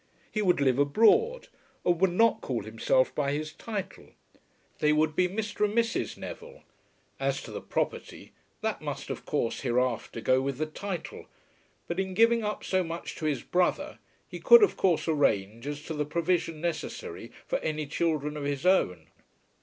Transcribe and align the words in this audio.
He 0.31 0.41
would 0.41 0.59
live 0.59 0.79
abroad, 0.79 1.47
and 1.85 2.01
would 2.01 2.09
not 2.11 2.41
call 2.41 2.63
himself 2.63 3.13
by 3.13 3.33
his 3.33 3.53
title. 3.53 4.13
They 4.79 4.91
would 4.91 5.15
be 5.15 5.27
Mr. 5.29 5.63
and 5.65 5.75
Mrs. 5.77 6.17
Neville. 6.17 6.63
As 7.19 7.39
to 7.43 7.51
the 7.51 7.61
property, 7.61 8.31
that 8.61 8.81
must 8.81 9.11
of 9.11 9.25
course 9.27 9.61
hereafter 9.61 10.19
go 10.19 10.41
with 10.41 10.57
the 10.57 10.65
title, 10.65 11.27
but 11.87 11.99
in 11.99 12.15
giving 12.15 12.43
up 12.43 12.63
so 12.63 12.83
much 12.83 13.15
to 13.17 13.25
his 13.25 13.43
brother, 13.43 13.99
he 14.27 14.39
could 14.39 14.63
of 14.63 14.75
course 14.75 15.07
arrange 15.07 15.67
as 15.67 15.83
to 15.83 15.93
the 15.93 16.03
provision 16.03 16.59
necessary 16.61 17.31
for 17.45 17.59
any 17.59 17.85
children 17.85 18.35
of 18.35 18.43
his 18.43 18.65
own. 18.65 19.05